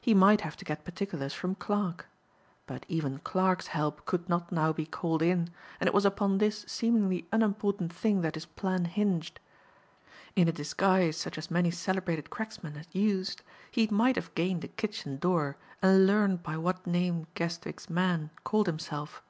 He 0.00 0.14
might 0.14 0.42
have 0.42 0.56
to 0.58 0.64
get 0.64 0.84
particulars 0.84 1.34
from 1.34 1.56
Clarke. 1.56 2.06
But 2.68 2.84
even 2.86 3.18
Clarke's 3.18 3.66
help 3.66 4.06
could 4.06 4.28
not 4.28 4.52
now 4.52 4.72
be 4.72 4.86
called 4.86 5.20
in 5.20 5.48
and 5.80 5.88
it 5.88 5.92
was 5.92 6.04
upon 6.04 6.38
this 6.38 6.64
seemingly 6.68 7.26
unimportant 7.32 7.92
thing 7.92 8.20
that 8.20 8.36
his 8.36 8.46
plan 8.46 8.84
hinged. 8.84 9.40
In 10.36 10.46
a 10.46 10.52
disguise 10.52 11.16
such 11.16 11.36
as 11.36 11.50
many 11.50 11.72
celebrated 11.72 12.30
cracksmen 12.30 12.76
had 12.76 12.86
used, 12.92 13.42
he 13.72 13.88
might 13.88 14.14
have 14.14 14.32
gained 14.36 14.62
a 14.62 14.68
kitchen 14.68 15.16
door 15.16 15.56
and 15.82 16.06
learned 16.06 16.44
by 16.44 16.56
what 16.56 16.86
name 16.86 17.26
Guestwick's 17.34 17.90
man 17.90 18.30
called 18.44 18.68
himself. 18.68 19.24